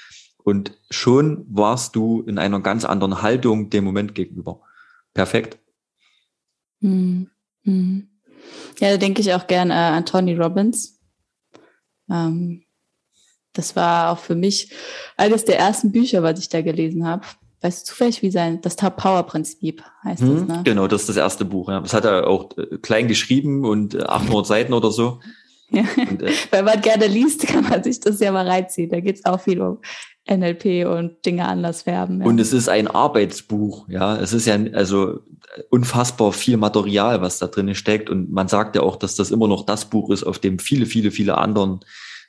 [0.43, 4.61] Und schon warst du in einer ganz anderen Haltung dem Moment gegenüber.
[5.13, 5.57] Perfekt.
[6.81, 7.29] Hm.
[7.63, 8.09] Hm.
[8.79, 10.99] Ja, da denke ich auch gern äh, an Tony Robbins.
[12.09, 12.63] Ähm,
[13.53, 14.71] das war auch für mich
[15.15, 17.25] eines der ersten Bücher, was ich da gelesen habe.
[17.61, 20.61] Weißt du zufällig, wie sein, das Top Power Prinzip heißt hm, das, ne?
[20.65, 21.69] Genau, das ist das erste Buch.
[21.69, 21.79] Ja.
[21.79, 25.21] Das hat er auch äh, klein geschrieben und äh, 800 Seiten oder so.
[25.73, 25.83] Ja.
[26.09, 28.89] Und, äh, Wenn man gerne liest, kann man sich das ja mal reinziehen.
[28.89, 29.79] Da geht es auch viel um
[30.29, 32.21] NLP und Dinge anders färben.
[32.21, 32.27] Ja.
[32.27, 34.15] Und es ist ein Arbeitsbuch, ja.
[34.15, 35.19] Es ist ja also
[35.69, 38.09] unfassbar viel Material, was da drin steckt.
[38.09, 40.85] Und man sagt ja auch, dass das immer noch das Buch ist, auf dem viele,
[40.85, 41.81] viele, viele anderen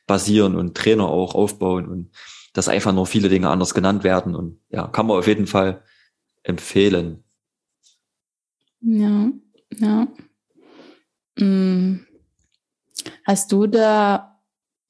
[0.06, 2.10] basieren und Trainer auch aufbauen und
[2.52, 4.34] dass einfach nur viele Dinge anders genannt werden.
[4.34, 5.82] Und ja, kann man auf jeden Fall
[6.42, 7.22] empfehlen.
[8.80, 9.30] Ja,
[9.78, 10.08] ja.
[11.38, 12.06] Hm.
[13.24, 14.40] Hast du da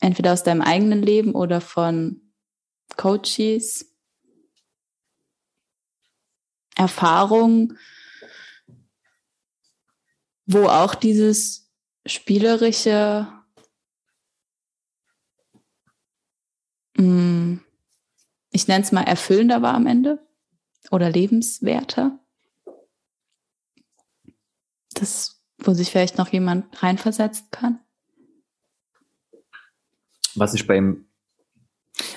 [0.00, 2.20] entweder aus deinem eigenen Leben oder von
[2.96, 3.90] Coaches
[6.76, 7.74] Erfahrung,
[10.46, 11.70] wo auch dieses
[12.04, 13.28] spielerische
[16.96, 17.58] mm,
[18.50, 20.24] ich nenne es mal erfüllender war am Ende
[20.90, 22.18] oder lebenswerter.
[24.92, 27.80] Das, wo sich vielleicht noch jemand reinversetzen kann.
[30.36, 31.06] Was ich beim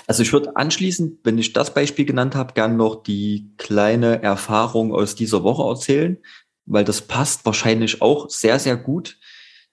[0.07, 4.93] also ich würde anschließend, wenn ich das Beispiel genannt habe, gern noch die kleine Erfahrung
[4.93, 6.17] aus dieser Woche erzählen,
[6.65, 9.17] weil das passt wahrscheinlich auch sehr, sehr gut.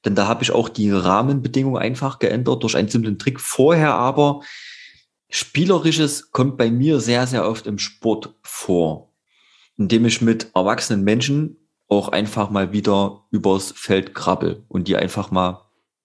[0.04, 3.40] Denn da habe ich auch die Rahmenbedingungen einfach geändert durch einen simplen Trick.
[3.40, 4.42] Vorher aber,
[5.30, 9.12] Spielerisches kommt bei mir sehr, sehr oft im Sport vor,
[9.76, 11.56] indem ich mit erwachsenen Menschen
[11.88, 15.62] auch einfach mal wieder übers Feld krabbel und die einfach mal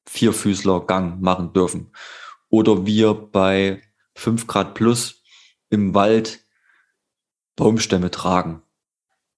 [0.08, 1.92] Vierfüßler Gang machen dürfen.
[2.50, 3.82] Oder wir bei
[4.16, 5.24] 5 Grad plus
[5.70, 6.46] im Wald
[7.56, 8.62] Baumstämme tragen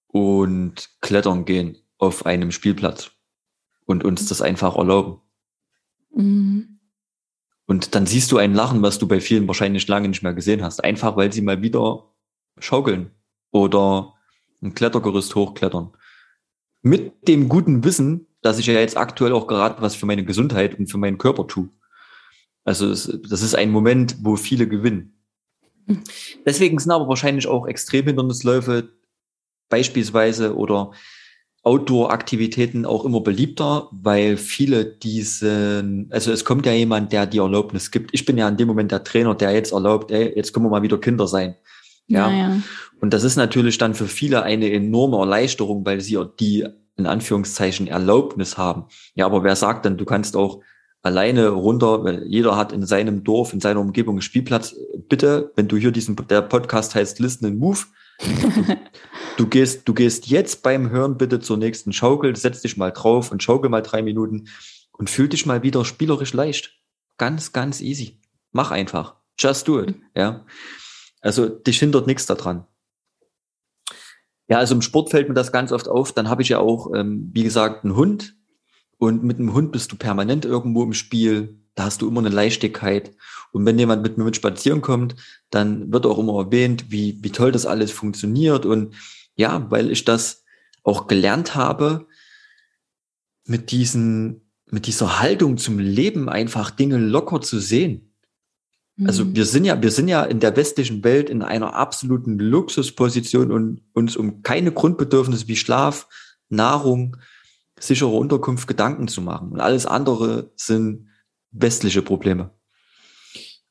[0.06, 3.10] und klettern gehen auf einem Spielplatz
[3.84, 5.20] und uns das einfach erlauben.
[6.14, 6.80] Mhm.
[7.66, 10.62] Und dann siehst du ein Lachen, was du bei vielen wahrscheinlich lange nicht mehr gesehen
[10.62, 10.84] hast.
[10.84, 12.12] Einfach weil sie mal wieder
[12.58, 13.12] schaukeln
[13.50, 14.14] oder
[14.62, 15.92] ein Klettergerüst hochklettern.
[16.82, 20.78] Mit dem guten Wissen, dass ich ja jetzt aktuell auch gerade was für meine Gesundheit
[20.78, 21.70] und für meinen Körper tue.
[22.64, 25.18] Also es, das ist ein Moment, wo viele gewinnen.
[26.46, 28.90] Deswegen sind aber wahrscheinlich auch Extremhindernisläufe
[29.68, 30.92] beispielsweise oder
[31.64, 37.90] Outdoor-Aktivitäten auch immer beliebter, weil viele diesen, also es kommt ja jemand, der die Erlaubnis
[37.90, 38.10] gibt.
[38.12, 40.70] Ich bin ja in dem Moment der Trainer, der jetzt erlaubt, ey, jetzt können wir
[40.70, 41.54] mal wieder Kinder sein.
[42.08, 42.30] Ja.
[42.30, 42.56] ja.
[43.00, 47.86] Und das ist natürlich dann für viele eine enorme Erleichterung, weil sie die in Anführungszeichen
[47.86, 48.86] Erlaubnis haben.
[49.14, 50.60] Ja, aber wer sagt denn, du kannst auch
[51.02, 54.76] alleine runter, weil jeder hat in seinem Dorf, in seiner Umgebung einen Spielplatz.
[55.08, 57.80] Bitte, wenn du hier diesen, der Podcast heißt Listen and Move,
[59.36, 63.32] du gehst, du gehst jetzt beim Hören bitte zur nächsten Schaukel, setz dich mal drauf
[63.32, 64.48] und schaukel mal drei Minuten
[64.92, 66.78] und fühl dich mal wieder spielerisch leicht.
[67.18, 68.20] Ganz, ganz easy.
[68.52, 69.16] Mach einfach.
[69.38, 69.96] Just do it.
[70.14, 70.46] Ja.
[71.20, 72.66] Also dich hindert nichts daran.
[74.48, 76.12] Ja, also im Sport fällt mir das ganz oft auf.
[76.12, 78.36] Dann habe ich ja auch, ähm, wie gesagt, einen Hund.
[79.02, 81.58] Und mit einem Hund bist du permanent irgendwo im Spiel.
[81.74, 83.10] Da hast du immer eine Leichtigkeit.
[83.50, 85.16] Und wenn jemand mit mir mit spazieren kommt,
[85.50, 88.64] dann wird auch immer erwähnt, wie, wie toll das alles funktioniert.
[88.64, 88.94] Und
[89.34, 90.44] ja, weil ich das
[90.84, 92.06] auch gelernt habe,
[93.44, 98.14] mit diesen, mit dieser Haltung zum Leben einfach Dinge locker zu sehen.
[99.04, 99.34] Also mhm.
[99.34, 103.82] wir sind ja, wir sind ja in der westlichen Welt in einer absoluten Luxusposition und
[103.94, 106.06] uns um keine Grundbedürfnisse wie Schlaf,
[106.48, 107.16] Nahrung,
[107.82, 109.52] sichere Unterkunft Gedanken zu machen.
[109.52, 111.08] Und alles andere sind
[111.50, 112.50] westliche Probleme.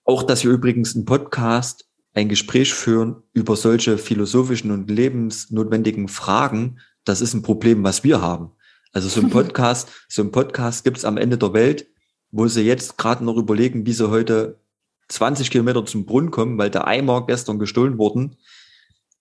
[0.04, 6.80] Auch, dass wir übrigens einen Podcast, ein Gespräch führen über solche philosophischen und lebensnotwendigen Fragen,
[7.06, 8.52] das ist ein Problem, was wir haben.
[8.92, 11.88] Also so ein Podcast, so ein Podcast gibt's am Ende der Welt,
[12.32, 14.60] wo sie jetzt gerade noch überlegen, wie sie heute
[15.08, 18.36] 20 Kilometer zum Brunnen kommen, weil der Eimer gestern gestohlen wurden.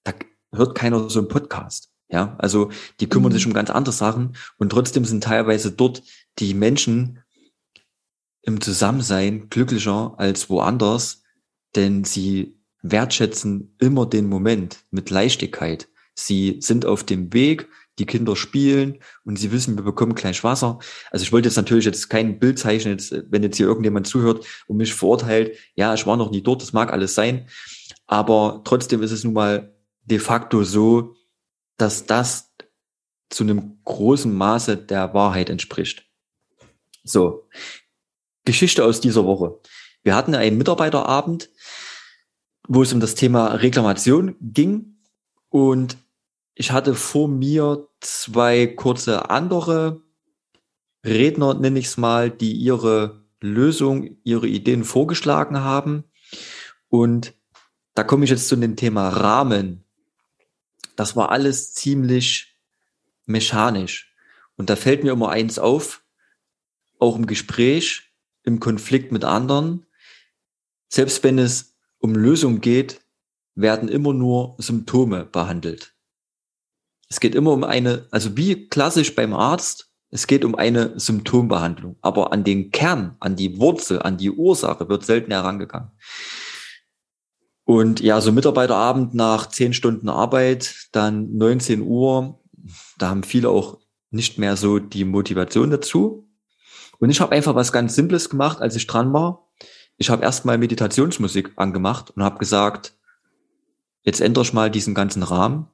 [0.03, 0.12] Da
[0.53, 1.89] hört keiner so einen Podcast.
[2.11, 3.37] Ja, also die kümmern mhm.
[3.37, 6.03] sich um ganz andere Sachen und trotzdem sind teilweise dort
[6.38, 7.20] die Menschen
[8.42, 11.23] im Zusammensein glücklicher als woanders,
[11.77, 15.88] denn sie wertschätzen immer den Moment mit Leichtigkeit.
[16.14, 17.68] Sie sind auf dem Weg,
[17.99, 20.79] die Kinder spielen und sie wissen, wir bekommen gleich Wasser.
[21.11, 24.44] Also ich wollte jetzt natürlich jetzt kein Bild zeichnen, jetzt, wenn jetzt hier irgendjemand zuhört
[24.66, 27.46] und mich verurteilt, ja, ich war noch nie dort, das mag alles sein,
[28.07, 31.14] aber trotzdem ist es nun mal de facto so,
[31.81, 32.53] dass das
[33.29, 36.07] zu einem großen Maße der Wahrheit entspricht.
[37.05, 37.49] So,
[38.45, 39.61] Geschichte aus dieser Woche.
[40.03, 41.51] Wir hatten einen Mitarbeiterabend,
[42.66, 44.99] wo es um das Thema Reklamation ging.
[45.49, 45.97] Und
[46.55, 50.03] ich hatte vor mir zwei kurze andere
[51.05, 56.05] Redner, nenne ich es mal, die ihre Lösung, ihre Ideen vorgeschlagen haben.
[56.88, 57.35] Und
[57.95, 59.85] da komme ich jetzt zu dem Thema Rahmen.
[60.97, 62.57] Das war alles ziemlich
[63.27, 64.14] mechanisch.
[64.57, 66.03] Und da fällt mir immer eins auf,
[66.99, 68.12] auch im Gespräch,
[68.43, 69.87] im Konflikt mit anderen.
[70.88, 73.01] Selbst wenn es um Lösung geht,
[73.55, 75.95] werden immer nur Symptome behandelt.
[77.09, 81.97] Es geht immer um eine, also wie klassisch beim Arzt, es geht um eine Symptombehandlung.
[82.01, 85.90] Aber an den Kern, an die Wurzel, an die Ursache wird selten herangegangen.
[87.70, 92.40] Und ja, so Mitarbeiterabend nach zehn Stunden Arbeit, dann 19 Uhr,
[92.98, 93.78] da haben viele auch
[94.11, 96.28] nicht mehr so die Motivation dazu.
[96.98, 99.52] Und ich habe einfach was ganz Simples gemacht, als ich dran war.
[99.98, 102.98] Ich habe erstmal Meditationsmusik angemacht und habe gesagt,
[104.02, 105.68] jetzt ändere ich mal diesen ganzen Rahmen.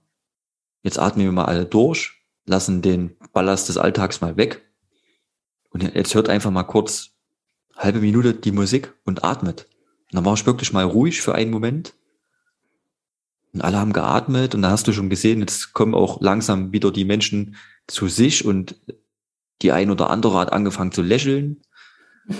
[0.82, 2.12] Jetzt atmen wir mal alle durch,
[2.44, 4.70] lassen den Ballast des Alltags mal weg.
[5.70, 7.12] Und jetzt hört einfach mal kurz
[7.74, 9.66] halbe Minute die Musik und atmet.
[10.10, 11.94] Und dann war ich wirklich mal ruhig für einen Moment.
[13.52, 16.92] Und alle haben geatmet und da hast du schon gesehen, jetzt kommen auch langsam wieder
[16.92, 18.76] die Menschen zu sich und
[19.62, 21.62] die ein oder andere hat angefangen zu lächeln.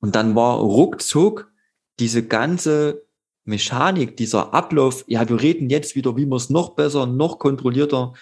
[0.00, 1.52] Und dann war ruckzuck
[2.00, 3.06] diese ganze
[3.44, 8.12] Mechanik, dieser Ablauf, ja, wir reden jetzt wieder, wie wir es noch besser, noch kontrollierter,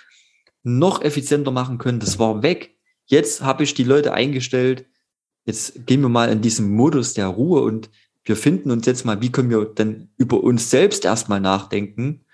[0.62, 1.99] noch effizienter machen können.
[1.99, 2.77] Das war weg.
[3.07, 4.87] Jetzt habe ich die Leute eingestellt.
[5.47, 7.90] Jetzt gehen wir mal in diesen Modus der Ruhe und
[8.31, 12.25] wir finden uns jetzt mal, wie können wir denn über uns selbst erstmal nachdenken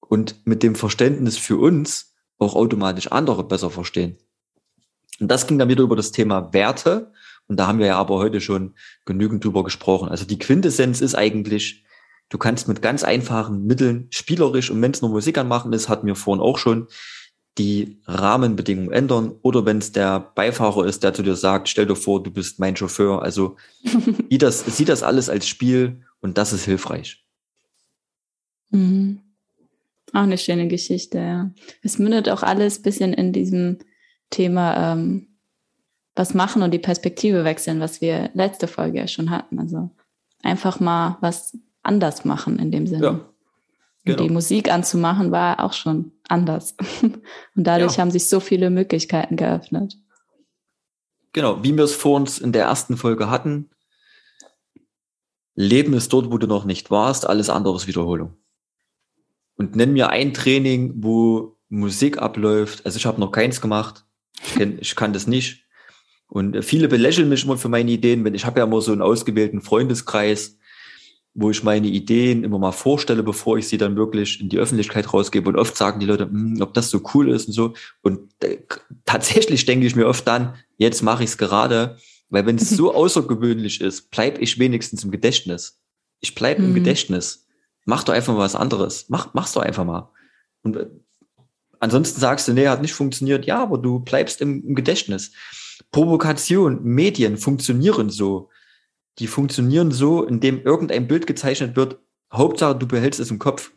[0.00, 4.18] und mit dem Verständnis für uns auch automatisch andere besser verstehen.
[5.20, 7.12] Und das ging dann wieder über das Thema Werte.
[7.46, 10.08] Und da haben wir ja aber heute schon genügend drüber gesprochen.
[10.08, 11.84] Also die Quintessenz ist eigentlich,
[12.28, 16.08] du kannst mit ganz einfachen Mitteln spielerisch und wenn es nur Musik anmachen ist, hatten
[16.08, 16.88] wir vorhin auch schon,
[17.60, 19.34] die Rahmenbedingungen ändern.
[19.42, 22.58] Oder wenn es der Beifahrer ist, der zu dir sagt, stell dir vor, du bist
[22.58, 23.22] mein Chauffeur.
[23.22, 23.56] Also
[24.30, 27.22] sieh das, sieh das alles als Spiel und das ist hilfreich.
[28.70, 29.20] Mhm.
[30.14, 31.50] Auch eine schöne Geschichte, ja.
[31.82, 33.78] Es mündet auch alles bisschen in diesem
[34.30, 35.28] Thema ähm,
[36.16, 39.58] was machen und die Perspektive wechseln, was wir letzte Folge ja schon hatten.
[39.58, 39.90] Also
[40.42, 43.04] einfach mal was anders machen in dem Sinne.
[43.04, 43.29] Ja,
[44.04, 44.22] genau.
[44.22, 46.76] Die Musik anzumachen war auch schon anders.
[47.02, 47.22] und
[47.54, 47.98] dadurch ja.
[47.98, 49.96] haben sich so viele Möglichkeiten geöffnet.
[51.32, 53.70] Genau, wie wir es vor uns in der ersten Folge hatten.
[55.54, 58.36] Leben ist dort, wo du noch nicht warst, alles andere ist Wiederholung.
[59.56, 62.86] Und nenn mir ein Training, wo Musik abläuft.
[62.86, 64.06] Also ich habe noch keins gemacht.
[64.42, 65.66] Ich, kenn, ich kann das nicht.
[66.26, 69.02] Und viele belächeln mich immer für meine Ideen, wenn ich habe ja immer so einen
[69.02, 70.56] ausgewählten Freundeskreis,
[71.40, 75.12] wo ich meine Ideen immer mal vorstelle, bevor ich sie dann wirklich in die Öffentlichkeit
[75.12, 75.48] rausgebe.
[75.48, 77.74] Und oft sagen die Leute, hm, ob das so cool ist und so.
[78.02, 78.58] Und äh,
[79.06, 81.96] tatsächlich denke ich mir oft dann, jetzt mache ich es gerade,
[82.28, 85.80] weil wenn es so außergewöhnlich ist, bleib ich wenigstens im Gedächtnis.
[86.20, 86.66] Ich bleib mhm.
[86.66, 87.46] im Gedächtnis.
[87.86, 89.06] Mach doch einfach mal was anderes.
[89.08, 90.10] Mach, mach's doch einfach mal.
[90.62, 90.86] Und äh,
[91.78, 93.46] ansonsten sagst du, nee, hat nicht funktioniert.
[93.46, 95.32] Ja, aber du bleibst im, im Gedächtnis.
[95.90, 98.50] Provokation, Medien funktionieren so.
[99.20, 101.98] Die funktionieren so, indem irgendein Bild gezeichnet wird.
[102.32, 103.70] Hauptsache, du behältst es im Kopf.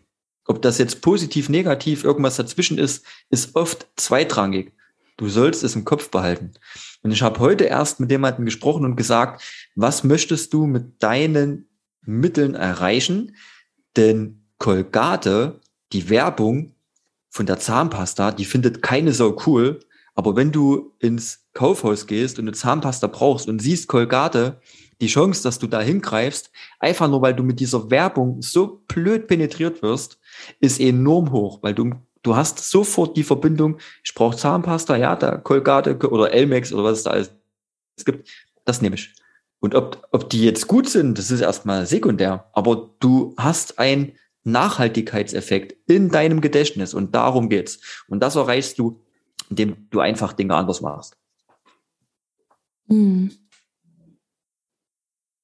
[0.46, 4.72] Ob das jetzt positiv, negativ, irgendwas dazwischen ist, ist oft zweitrangig.
[5.18, 6.54] Du sollst es im Kopf behalten.
[7.02, 9.44] Und ich habe heute erst mit jemandem gesprochen und gesagt,
[9.76, 11.68] was möchtest du mit deinen
[12.02, 13.36] Mitteln erreichen?
[13.96, 15.60] Denn Colgate,
[15.92, 16.74] die Werbung
[17.30, 19.82] von der Zahnpasta, die findet keine Sau cool.
[20.16, 24.62] Aber wenn du ins Kaufhaus gehst und eine Zahnpasta brauchst und siehst Colgate,
[25.04, 29.28] die Chance, dass du da hingreifst, einfach nur weil du mit dieser Werbung so blöd
[29.28, 30.18] penetriert wirst,
[30.62, 35.38] ist enorm hoch, weil du, du hast sofort die Verbindung, ich brauche Zahnpasta, ja, da
[35.38, 37.32] Colgate oder Elmex oder was es da alles
[38.06, 38.30] gibt,
[38.64, 39.14] das nehme ich.
[39.60, 42.50] Und ob, ob die jetzt gut sind, das ist erstmal sekundär.
[42.54, 44.14] Aber du hast einen
[44.44, 47.80] Nachhaltigkeitseffekt in deinem Gedächtnis und darum geht's.
[48.08, 49.02] Und das erreichst du,
[49.50, 51.18] indem du einfach Dinge anders machst.
[52.90, 53.32] Hm.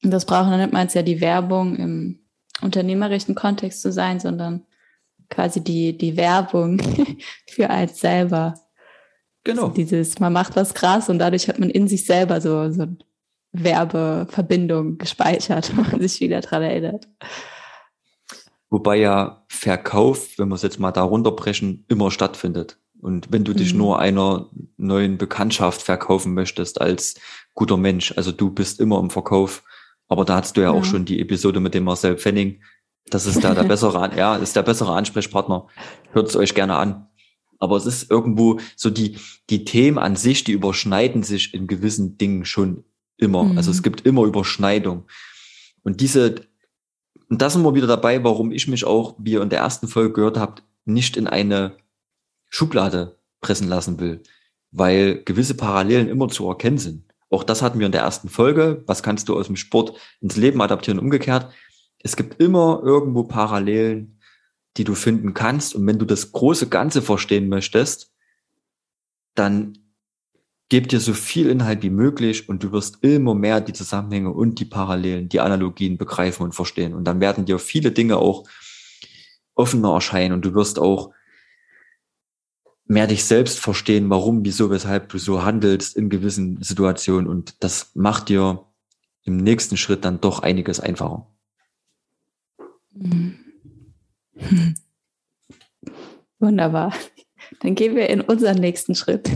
[0.09, 2.19] Und das braucht dann nicht mal ja die Werbung im
[2.63, 4.65] unternehmerischen Kontext zu sein, sondern
[5.29, 6.81] quasi die, die Werbung
[7.47, 8.55] für eins selber.
[9.43, 9.65] Genau.
[9.65, 12.87] Also dieses, man macht was krass und dadurch hat man in sich selber so, so
[13.51, 17.07] Werbeverbindung gespeichert, wo man sich wieder dran erinnert.
[18.71, 22.79] Wobei ja Verkauf, wenn wir es jetzt mal da runterbrechen, immer stattfindet.
[22.99, 23.77] Und wenn du dich mhm.
[23.77, 27.13] nur einer neuen Bekanntschaft verkaufen möchtest als
[27.53, 29.61] guter Mensch, also du bist immer im Verkauf,
[30.09, 30.77] aber da hast du ja, ja.
[30.77, 32.61] auch schon die Episode mit dem Marcel Pfenning.
[33.09, 35.67] Das ist da der bessere, ja, ist der bessere Ansprechpartner.
[36.11, 37.07] Hört es euch gerne an.
[37.57, 39.17] Aber es ist irgendwo so die,
[39.49, 42.83] die Themen an sich, die überschneiden sich in gewissen Dingen schon
[43.19, 43.43] Immer.
[43.43, 43.57] Mhm.
[43.57, 45.03] Also es gibt immer Überschneidung.
[45.83, 46.35] Und diese,
[47.29, 49.87] und da sind wir wieder dabei, warum ich mich auch, wie ihr in der ersten
[49.87, 51.73] Folge gehört habt, nicht in eine
[52.49, 54.23] Schublade pressen lassen will,
[54.71, 57.08] weil gewisse Parallelen immer zu erkennen sind.
[57.29, 58.83] Auch das hatten wir in der ersten Folge.
[58.87, 60.99] Was kannst du aus dem Sport ins Leben adaptieren?
[60.99, 61.51] Umgekehrt.
[62.01, 64.19] Es gibt immer irgendwo Parallelen,
[64.77, 65.75] die du finden kannst.
[65.75, 68.11] Und wenn du das große Ganze verstehen möchtest,
[69.35, 69.77] dann
[70.71, 74.59] Gib dir so viel Inhalt wie möglich und du wirst immer mehr die Zusammenhänge und
[74.59, 76.93] die Parallelen, die Analogien begreifen und verstehen.
[76.93, 78.47] Und dann werden dir viele Dinge auch
[79.55, 81.11] offener erscheinen und du wirst auch
[82.89, 87.29] mehr dich selbst verstehen, warum, wieso, weshalb du so handelst in gewissen Situationen.
[87.29, 88.65] Und das macht dir
[89.23, 91.27] im nächsten Schritt dann doch einiges einfacher.
[96.39, 96.93] Wunderbar.
[97.59, 99.29] Dann gehen wir in unseren nächsten Schritt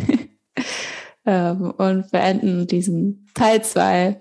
[1.26, 4.20] ähm, und beenden diesen Teil 2,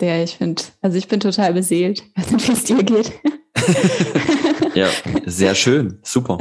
[0.00, 3.10] der ich finde, also ich bin total beseelt, wie es dir geht.
[4.74, 4.90] ja,
[5.24, 6.36] sehr schön, super.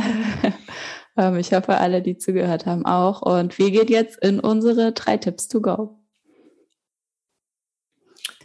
[1.17, 3.21] Ähm, ich hoffe, alle, die zugehört haben, auch.
[3.21, 5.97] Und wir gehen jetzt in unsere drei Tipps to go.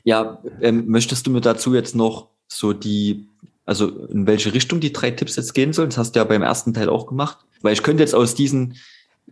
[0.04, 3.28] Ja, ähm, möchtest du mir dazu jetzt noch so die,
[3.64, 5.90] also in welche Richtung die drei Tipps jetzt gehen sollen?
[5.90, 7.38] Das hast du ja beim ersten Teil auch gemacht.
[7.62, 8.76] Weil ich könnte jetzt aus diesen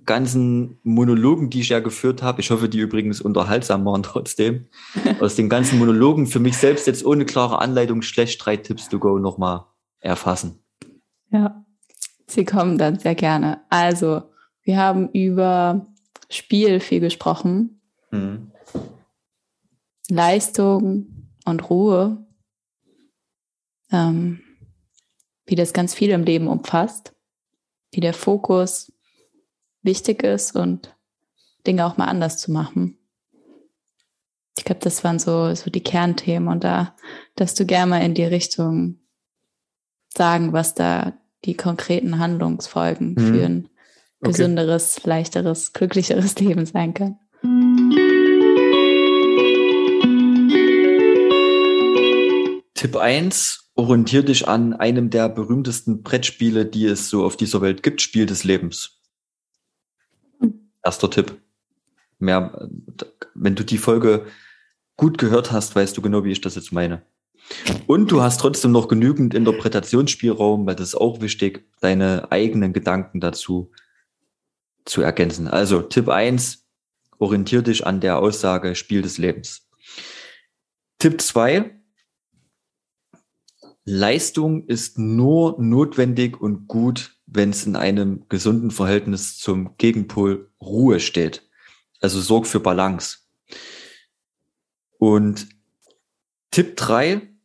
[0.05, 4.67] ganzen Monologen, die ich ja geführt habe, ich hoffe, die übrigens unterhaltsam waren trotzdem,
[5.21, 8.99] aus den ganzen Monologen für mich selbst jetzt ohne klare Anleitung schlecht drei Tipps to
[8.99, 9.65] go nochmal
[10.01, 10.61] erfassen.
[11.31, 11.66] Ja,
[12.27, 13.63] sie kommen dann sehr gerne.
[13.71, 14.23] Also,
[14.63, 15.87] wir haben über
[16.29, 17.81] Spiel viel gesprochen.
[18.11, 18.51] Mhm.
[20.09, 22.27] Leistung und Ruhe.
[23.93, 24.41] Ähm,
[25.47, 27.15] wie das ganz viel im Leben umfasst.
[27.93, 28.93] Wie der Fokus
[29.83, 30.97] wichtig ist und
[31.67, 32.99] Dinge auch mal anders zu machen.
[34.59, 36.97] Ich glaube, das waren so, so die Kernthemen und da,
[37.37, 38.99] dass du gerne mal in die Richtung
[40.09, 41.13] sagen, was da
[41.47, 43.19] die konkreten Handlungsfolgen mhm.
[43.19, 43.69] für ein
[44.21, 44.33] okay.
[44.33, 47.19] gesünderes, leichteres, glücklicheres Leben sein können.
[52.75, 57.83] Tipp 1, orientier dich an einem der berühmtesten Brettspiele, die es so auf dieser Welt
[57.83, 59.01] gibt, Spiel des Lebens.
[60.85, 61.41] Erster Tipp.
[62.19, 62.69] Mehr,
[63.35, 64.27] wenn du die Folge
[64.97, 67.03] gut gehört hast, weißt du genau, wie ich das jetzt meine.
[67.87, 73.21] Und du hast trotzdem noch genügend Interpretationsspielraum, weil das ist auch wichtig, deine eigenen Gedanken
[73.21, 73.71] dazu
[74.85, 75.49] zu ergänzen.
[75.49, 76.67] Also Tipp eins:
[77.19, 79.69] orientier dich an der Aussage Spiel des Lebens.
[80.99, 81.79] Tipp zwei:
[83.85, 90.99] Leistung ist nur notwendig und gut, wenn es in einem gesunden Verhältnis zum Gegenpol Ruhe
[90.99, 91.49] steht.
[92.01, 93.19] Also sorg für Balance.
[94.99, 95.49] Und
[96.51, 97.36] Tipp drei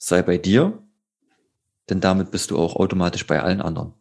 [0.00, 0.82] sei bei dir,
[1.88, 3.94] denn damit bist du auch automatisch bei allen anderen.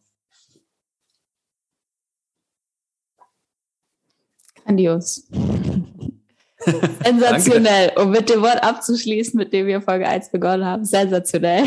[4.64, 5.28] Grandios.
[7.04, 7.94] Sensationell.
[7.98, 10.86] um mit dem Wort abzuschließen, mit dem wir Folge 1 begonnen haben.
[10.86, 11.66] Sensationell.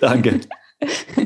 [0.00, 0.40] Danke.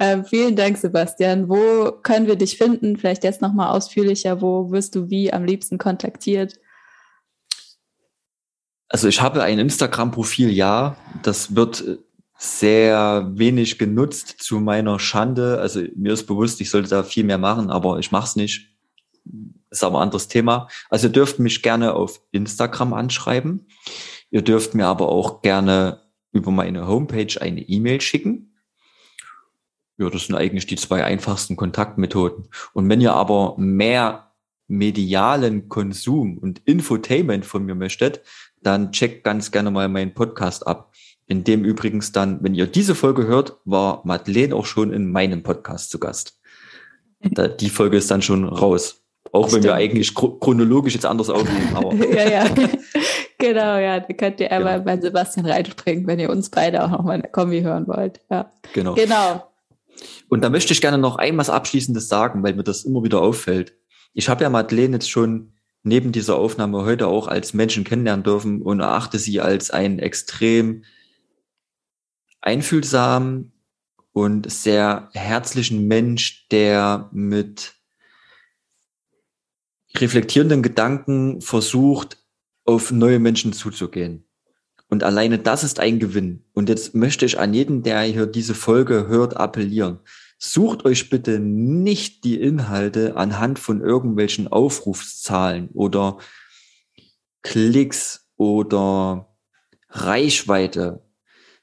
[0.00, 1.48] ähm, vielen Dank, Sebastian.
[1.48, 2.96] Wo können wir dich finden?
[2.96, 4.40] Vielleicht jetzt nochmal ausführlicher.
[4.40, 6.58] Wo wirst du wie am liebsten kontaktiert?
[8.94, 10.94] Also ich habe ein Instagram-Profil, ja.
[11.24, 11.98] Das wird
[12.38, 15.58] sehr wenig genutzt zu meiner Schande.
[15.58, 18.70] Also mir ist bewusst, ich sollte da viel mehr machen, aber ich mache es nicht
[19.68, 20.68] ist aber ein anderes Thema.
[20.90, 23.66] Also ihr dürft mich gerne auf Instagram anschreiben.
[24.30, 28.54] Ihr dürft mir aber auch gerne über meine Homepage eine E-Mail schicken.
[29.98, 32.48] Ja, das sind eigentlich die zwei einfachsten Kontaktmethoden.
[32.74, 34.30] Und wenn ihr aber mehr
[34.66, 38.22] medialen Konsum und Infotainment von mir möchtet,
[38.66, 40.92] dann checkt ganz gerne mal meinen Podcast ab.
[41.26, 45.42] In dem übrigens dann, wenn ihr diese Folge hört, war Madeleine auch schon in meinem
[45.42, 46.38] Podcast zu Gast.
[47.22, 49.00] die Folge ist dann schon raus.
[49.32, 51.74] Auch wenn wir eigentlich chronologisch jetzt anders aufnehmen.
[51.74, 51.94] Aber.
[52.14, 52.44] ja, ja.
[53.38, 54.00] genau, ja.
[54.00, 54.84] Da könnt ihr einmal genau.
[54.84, 58.20] bei Sebastian reinspringen, wenn ihr uns beide auch nochmal in der Kombi hören wollt.
[58.30, 58.52] Ja.
[58.74, 58.94] Genau.
[58.94, 59.50] Genau.
[60.28, 63.74] Und da möchte ich gerne noch einmal Abschließendes sagen, weil mir das immer wieder auffällt.
[64.12, 65.53] Ich habe ja Madeleine jetzt schon
[65.84, 70.84] neben dieser Aufnahme heute auch als Menschen kennenlernen dürfen und erachte sie als einen extrem
[72.40, 73.52] einfühlsamen
[74.12, 77.74] und sehr herzlichen Mensch, der mit
[79.96, 82.18] reflektierenden Gedanken versucht,
[82.64, 84.26] auf neue Menschen zuzugehen.
[84.88, 86.44] Und alleine das ist ein Gewinn.
[86.52, 89.98] Und jetzt möchte ich an jeden, der hier diese Folge hört, appellieren.
[90.46, 96.18] Sucht euch bitte nicht die Inhalte anhand von irgendwelchen Aufrufszahlen oder
[97.40, 99.34] Klicks oder
[99.88, 101.02] Reichweite.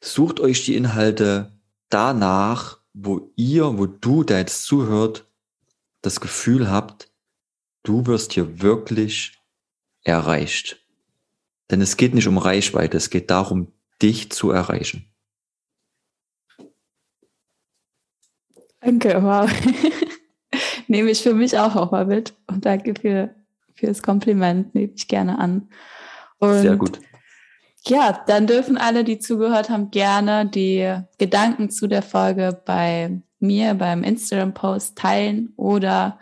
[0.02, 1.60] Sucht euch die Inhalte
[1.90, 5.28] danach, wo ihr, wo du, der jetzt zuhört,
[6.02, 7.12] das Gefühl habt,
[7.84, 9.38] du wirst hier wirklich
[10.04, 10.84] erreicht.
[11.70, 15.11] Denn es geht nicht um Reichweite, es geht darum, dich zu erreichen.
[18.82, 19.50] Danke, wow.
[20.88, 22.34] Nehme ich für mich auch nochmal mit.
[22.48, 23.34] Und danke für,
[23.76, 25.70] für das Kompliment, nehme ich gerne an.
[26.40, 27.00] Und Sehr gut.
[27.88, 33.74] Ja, dann dürfen alle, die zugehört haben, gerne die Gedanken zu der Folge bei mir
[33.74, 36.20] beim Instagram-Post teilen oder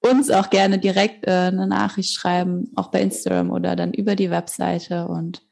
[0.00, 4.30] uns auch gerne direkt äh, eine Nachricht schreiben, auch bei Instagram oder dann über die
[4.30, 5.42] Webseite und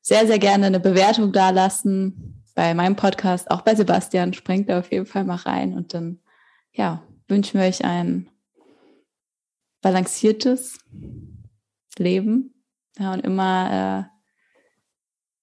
[0.00, 4.34] sehr, sehr gerne eine Bewertung dalassen bei meinem Podcast, auch bei Sebastian.
[4.34, 6.18] Springt da auf jeden Fall mal rein und dann,
[6.72, 8.28] ja, wünschen wir euch ein
[9.80, 10.78] balanciertes
[11.96, 12.52] Leben
[12.98, 14.16] ja, und immer äh,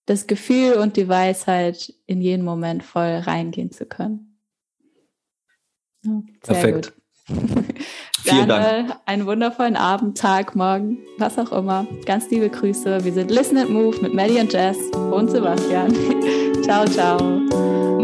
[0.06, 4.40] das Gefühl und die Weisheit in jeden Moment voll reingehen zu können.
[6.04, 6.94] Ja, Perfekt.
[7.28, 7.36] Gut.
[8.22, 8.96] Vielen Dank.
[9.08, 11.88] einen wundervollen Abend, Tag, Morgen, was auch immer.
[12.06, 13.04] Ganz liebe Grüße.
[13.04, 15.96] Wir sind Listen and Move mit Maddie und Jess und Sebastian.
[16.68, 17.97] ciao, ciao.